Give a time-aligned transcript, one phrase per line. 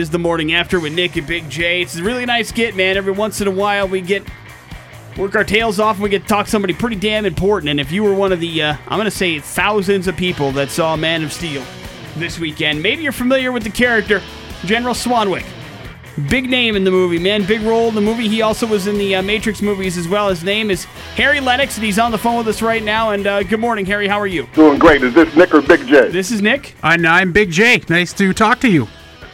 [0.00, 1.82] is the morning after with Nick and Big J.
[1.82, 2.96] It's a really nice get, man.
[2.96, 4.24] Every once in a while, we get
[5.16, 7.68] work our tails off and we get to talk to somebody pretty damn important.
[7.68, 10.52] And if you were one of the, uh, I'm going to say thousands of people
[10.52, 11.62] that saw Man of Steel
[12.16, 14.22] this weekend, maybe you're familiar with the character
[14.64, 15.44] General Swanwick.
[16.28, 17.44] Big name in the movie, man.
[17.44, 18.26] Big role in the movie.
[18.26, 20.28] He also was in the uh, Matrix movies as well.
[20.30, 23.10] His name is Harry Lennix, and he's on the phone with us right now.
[23.10, 24.08] And uh, good morning, Harry.
[24.08, 24.48] How are you?
[24.54, 25.02] Doing great.
[25.02, 26.08] Is this Nick or Big J?
[26.08, 26.74] This is Nick.
[26.82, 27.82] And I'm Big J.
[27.88, 28.88] Nice to talk to you.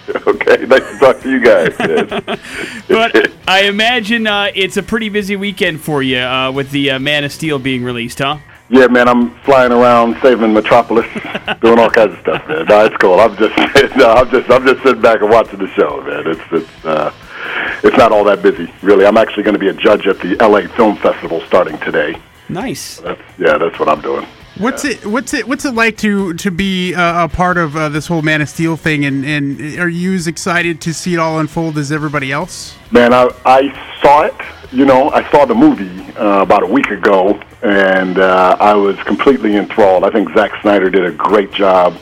[0.26, 1.74] Okay, nice to talk to you guys.
[1.78, 2.84] Yes.
[2.88, 6.98] But I imagine uh, it's a pretty busy weekend for you uh, with the uh,
[6.98, 8.38] Man of Steel being released, huh?
[8.68, 11.06] yeah, man, I'm flying around saving Metropolis,
[11.60, 12.66] doing all kinds of stuff, man.
[12.66, 13.20] No, it's cool.
[13.20, 13.56] I'm just,
[13.96, 16.26] no, I'm just, I'm just sitting back and watching the show, man.
[16.26, 17.12] It's, it's, uh,
[17.84, 19.06] it's not all that busy, really.
[19.06, 22.20] I'm actually going to be a judge at the LA Film Festival starting today.
[22.48, 22.98] Nice.
[22.98, 24.26] That's, yeah, that's what I'm doing.
[24.58, 25.04] What's it?
[25.04, 25.46] What's it?
[25.46, 28.48] What's it like to to be uh, a part of uh, this whole Man of
[28.48, 29.04] Steel thing?
[29.04, 32.74] And, and are you as excited to see it all unfold as everybody else?
[32.90, 34.34] Man, I, I saw it.
[34.72, 38.96] You know, I saw the movie uh, about a week ago, and uh, I was
[39.02, 40.04] completely enthralled.
[40.04, 41.98] I think Zack Snyder did a great job.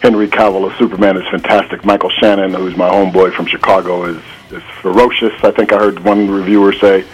[0.00, 1.84] Henry Cavill as Superman is fantastic.
[1.84, 5.32] Michael Shannon, who's my homeboy from Chicago, is is ferocious.
[5.42, 7.04] I think I heard one reviewer say,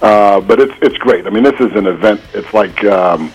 [0.00, 1.26] uh, but it's it's great.
[1.26, 2.22] I mean, this is an event.
[2.32, 3.30] It's like um,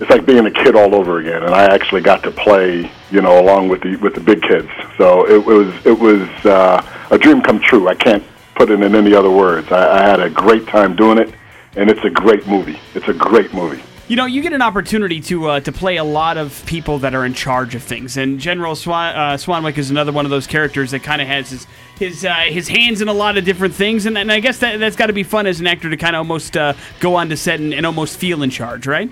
[0.00, 1.42] it's like being a kid all over again.
[1.42, 4.68] And I actually got to play, you know, along with the with the big kids.
[4.98, 7.88] So it, was it was uh, a dream come true.
[7.88, 9.70] I can't put it in any other words.
[9.70, 11.32] I, I had a great time doing it,
[11.76, 12.78] and it's a great movie.
[12.94, 13.82] It's a great movie.
[14.06, 17.14] You know, you get an opportunity to uh, to play a lot of people that
[17.14, 20.46] are in charge of things, and General Swan, uh, Swanwick is another one of those
[20.46, 21.66] characters that kind of has his
[21.98, 24.78] his uh, his hands in a lot of different things, and, and I guess that
[24.78, 27.30] that's got to be fun as an actor to kind of almost uh, go on
[27.30, 29.10] to set and, and almost feel in charge, right?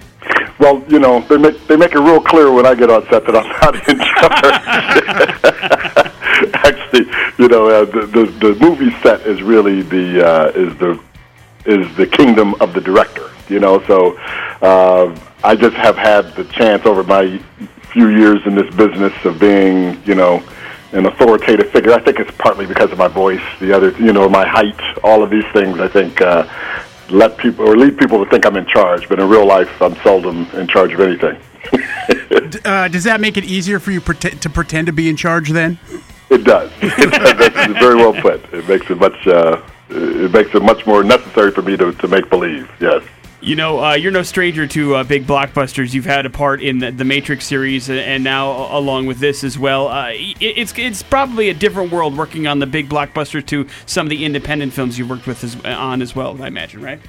[0.63, 3.27] Well, you know, they make they make it real clear when I get on set
[3.27, 4.55] that I'm not in charge.
[6.55, 11.01] Actually, you know, uh, the, the the movie set is really the uh, is the
[11.67, 13.29] is the kingdom of the director.
[13.49, 14.17] You know, so
[14.63, 17.43] uh, I just have had the chance over my
[17.93, 20.45] few years in this business of being, you know,
[20.93, 21.93] an authoritative figure.
[21.93, 25.25] I think it's partly because of my voice, the other, you know, my height, all
[25.25, 25.81] of these things.
[25.81, 26.47] I think uh,
[27.13, 29.95] let people or lead people to think I'm in charge, but in real life, I'm
[29.97, 31.39] seldom in charge of anything.
[32.65, 35.79] uh, does that make it easier for you to pretend to be in charge then?
[36.31, 36.71] It does.
[36.81, 37.39] It does.
[37.55, 38.43] That's very well put.
[38.53, 39.27] It makes it much.
[39.27, 42.71] Uh, it makes it much more necessary for me to, to make believe.
[42.81, 43.03] Yes.
[43.43, 45.93] You know, uh, you're no stranger to uh, big blockbusters.
[45.93, 49.59] You've had a part in the, the Matrix series, and now along with this as
[49.59, 49.89] well.
[49.89, 54.07] Uh, it, it's it's probably a different world working on the big blockbusters to some
[54.07, 56.41] of the independent films you worked with as, on as well.
[56.41, 57.01] I imagine, right?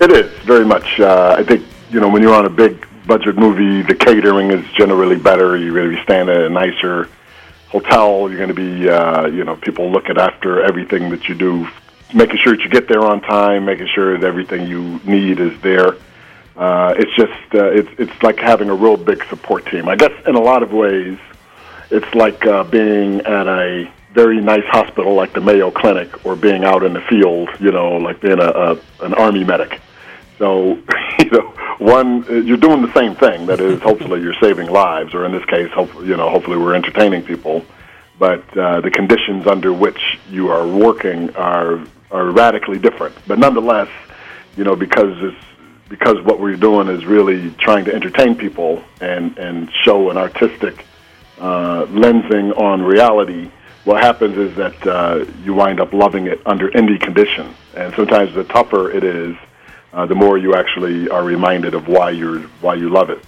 [0.00, 0.98] It is very much.
[0.98, 4.68] Uh, I think you know when you're on a big budget movie, the catering is
[4.72, 5.56] generally better.
[5.56, 7.08] You're going to be staying at a nicer
[7.68, 8.28] hotel.
[8.28, 11.68] You're going to be, uh, you know, people looking after everything that you do
[12.14, 15.60] making sure that you get there on time, making sure that everything you need is
[15.62, 15.96] there.
[16.56, 19.88] Uh, it's just uh, it's it's like having a real big support team.
[19.88, 21.18] I guess in a lot of ways,
[21.90, 26.64] it's like uh, being at a very nice hospital like the Mayo Clinic, or being
[26.64, 29.80] out in the field, you know, like being a, a an army medic.
[30.38, 30.78] So,
[31.18, 33.46] you know, one you're doing the same thing.
[33.46, 36.74] That is, hopefully, you're saving lives, or in this case, hopefully, you know, hopefully, we're
[36.74, 37.66] entertaining people.
[38.18, 43.14] But uh, the conditions under which you are working are are radically different.
[43.26, 43.88] But nonetheless,
[44.56, 45.44] you know, because it's
[45.88, 50.84] because what we're doing is really trying to entertain people and and show an artistic
[51.38, 53.50] uh, lensing on reality.
[53.84, 58.34] What happens is that uh, you wind up loving it under any condition, and sometimes
[58.34, 59.36] the tougher it is,
[59.92, 63.22] uh, the more you actually are reminded of why you're why you love it.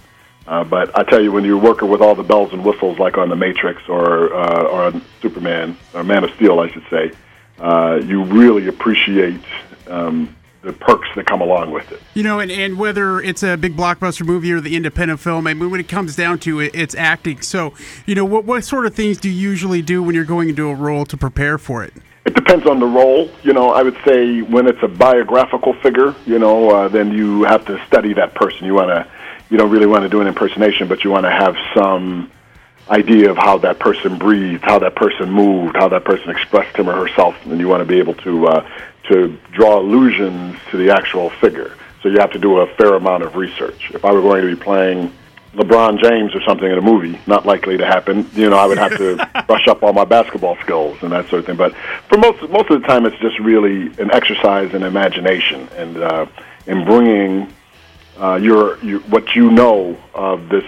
[0.47, 3.17] Uh, but I tell you, when you're working with all the bells and whistles, like
[3.17, 7.11] on the Matrix or uh, or on Superman or Man of Steel, I should say,
[7.59, 9.41] uh, you really appreciate
[9.87, 12.01] um, the perks that come along with it.
[12.13, 15.53] You know, and, and whether it's a big blockbuster movie or the independent film, I
[15.53, 17.41] mean, when it comes down to it, it's acting.
[17.41, 17.73] So,
[18.05, 20.69] you know, what, what sort of things do you usually do when you're going into
[20.69, 21.93] a role to prepare for it?
[22.25, 23.31] It depends on the role.
[23.43, 27.43] You know, I would say when it's a biographical figure, you know, uh, then you
[27.43, 28.65] have to study that person.
[28.65, 29.07] You want to,
[29.49, 32.29] you don't really want to do an impersonation, but you want to have some
[32.89, 36.89] idea of how that person breathed, how that person moved, how that person expressed him
[36.89, 38.69] or herself, and you want to be able to uh,
[39.09, 41.75] to draw allusions to the actual figure.
[42.01, 43.91] So you have to do a fair amount of research.
[43.91, 45.13] If I were going to be playing
[45.53, 48.29] LeBron James or something in a movie, not likely to happen.
[48.33, 51.39] You know, I would have to brush up all my basketball skills and that sort
[51.39, 51.57] of thing.
[51.57, 51.73] But
[52.07, 56.25] for most most of the time, it's just really an exercise in imagination and uh,
[56.67, 57.53] in bringing
[58.19, 60.65] uh, your, your what you know of this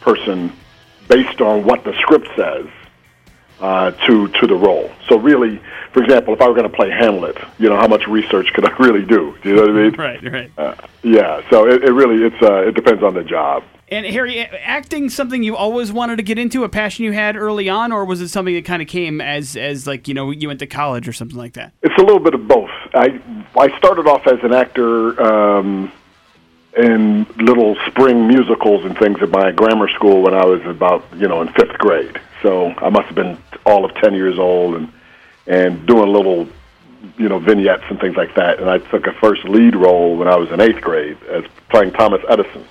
[0.00, 0.52] person
[1.08, 2.66] based on what the script says
[3.60, 4.90] uh, to to the role.
[5.08, 5.60] So really,
[5.92, 8.64] for example, if I were going to play Hamlet, you know, how much research could
[8.70, 9.36] I really do?
[9.42, 9.94] Do you know what I mean?
[10.04, 10.50] Right, right.
[10.58, 11.48] Uh, yeah.
[11.50, 13.64] So it, it really it's uh, it depends on the job.
[13.88, 17.68] And Harry, acting something you always wanted to get into, a passion you had early
[17.68, 20.48] on, or was it something that kind of came as as like you know you
[20.48, 21.72] went to college or something like that?
[21.82, 22.70] It's a little bit of both.
[22.94, 23.20] I
[23.56, 25.22] I started off as an actor.
[25.22, 25.92] Um,
[26.76, 31.28] in little spring musicals and things at my grammar school when I was about you
[31.28, 32.20] know in fifth grade.
[32.42, 34.92] So I must have been all of ten years old and
[35.46, 36.48] and doing little
[37.16, 38.58] you know vignettes and things like that.
[38.60, 41.92] And I took a first lead role when I was in eighth grade as playing
[41.92, 42.66] Thomas Edison.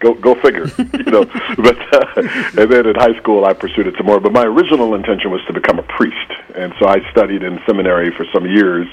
[0.00, 1.24] Go go figure, you know.
[1.56, 4.20] But uh, and then in high school I pursued it some more.
[4.20, 8.10] But my original intention was to become a priest, and so I studied in seminary
[8.10, 8.86] for some years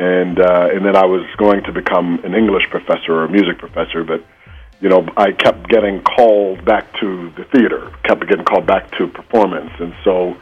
[0.00, 3.58] and uh, and then I was going to become an English professor or a music
[3.58, 4.24] professor, but
[4.80, 9.08] you know I kept getting called back to the theater, kept getting called back to
[9.08, 10.40] performance, and so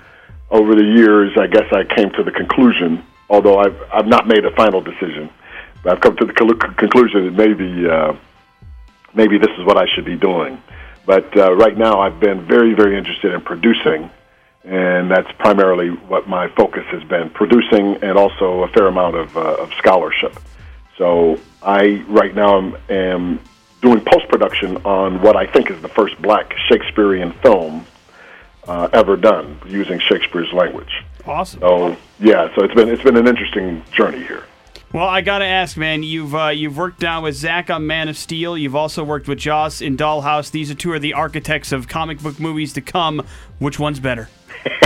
[0.48, 4.44] over the years, I guess I came to the conclusion, although I've I've not made
[4.44, 5.28] a final decision,
[5.82, 8.12] but I've come to the conclusion that maybe uh,
[9.12, 10.62] maybe this is what I should be doing.
[11.04, 14.08] But uh, right now, I've been very very interested in producing
[14.64, 19.36] and that's primarily what my focus has been producing and also a fair amount of,
[19.36, 20.38] uh, of scholarship.
[20.96, 23.40] So I right now am, am
[23.80, 27.86] doing post production on what I think is the first black Shakespearean film
[28.66, 31.04] uh, ever done using Shakespeare's language.
[31.24, 31.60] Awesome.
[31.60, 34.44] So yeah, so it's been it's been an interesting journey here.
[34.92, 36.02] Well, I gotta ask, man.
[36.02, 38.56] You've uh, you've worked down with Zack on Man of Steel.
[38.56, 40.50] You've also worked with Joss in Dollhouse.
[40.50, 43.24] These are two of the architects of comic book movies to come.
[43.58, 44.28] Which one's better?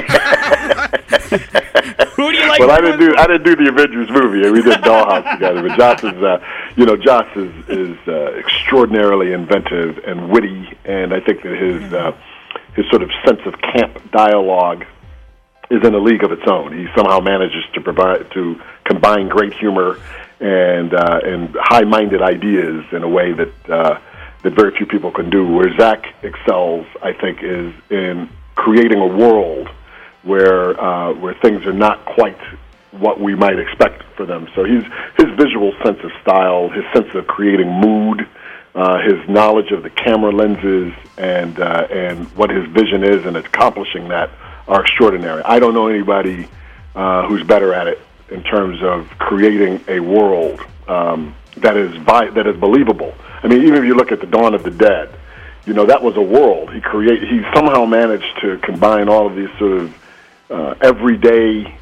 [2.17, 2.61] Who do you like?
[2.61, 4.49] Well, I didn't do I didn't do the Avengers movie.
[4.51, 5.67] We did Dollhouse together.
[5.67, 6.39] But Joss is, uh,
[6.77, 11.93] you know, Joss is is uh, extraordinarily inventive and witty, and I think that his
[11.93, 12.13] uh,
[12.75, 14.85] his sort of sense of camp dialogue
[15.71, 16.77] is in a league of its own.
[16.77, 19.99] He somehow manages to provide to combine great humor
[20.41, 23.99] and uh, and high-minded ideas in a way that uh,
[24.43, 25.47] that very few people can do.
[25.47, 29.69] Where Zack excels, I think, is in creating a world
[30.23, 32.39] where uh, where things are not quite
[32.93, 34.49] what we might expect for them.
[34.55, 34.85] So he's
[35.17, 38.29] his visual sense of style, his sense of creating mood,
[38.75, 43.37] uh, his knowledge of the camera lenses, and uh, and what his vision is in
[43.37, 44.31] accomplishing that
[44.69, 45.43] are extraordinary.
[45.45, 46.49] I don't know anybody
[46.95, 52.31] uh, who's better at it in terms of creating a world um, that is vi-
[52.31, 53.15] that is believable.
[53.43, 55.15] I mean, even if you look at the Dawn of the Dead,
[55.67, 57.29] you know that was a world he created.
[57.29, 60.02] He somehow managed to combine all of these sort of
[60.53, 61.79] uh, everyday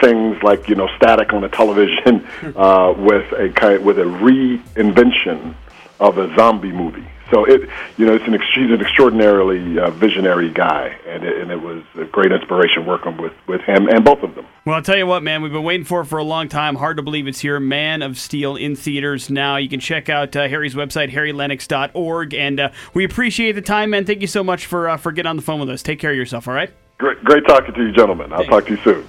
[0.00, 2.26] things like you know static on a television
[2.56, 5.54] uh, with a kind with a reinvention
[6.00, 7.06] of a zombie movie.
[7.30, 11.50] So it, you know, it's an he's an extraordinarily uh, visionary guy, and it, and
[11.52, 14.46] it was a great inspiration working with with him and both of them.
[14.64, 16.74] Well, I'll tell you what, man, we've been waiting for it for a long time.
[16.74, 17.60] Hard to believe it's here.
[17.60, 19.56] Man of Steel in theaters now.
[19.56, 24.04] You can check out uh, Harry's website, harrylennix.org, and uh, we appreciate the time, man.
[24.04, 25.82] Thank you so much for uh, for getting on the phone with us.
[25.82, 26.48] Take care of yourself.
[26.48, 26.72] All right.
[27.00, 28.30] Great, great talking to you, gentlemen.
[28.30, 28.50] I'll Thanks.
[28.50, 29.00] talk to you soon.
[29.04, 29.08] Bye.